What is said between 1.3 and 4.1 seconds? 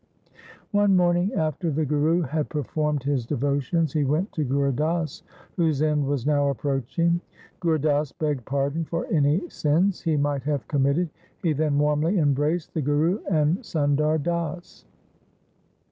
after the Guru had performed his devotions he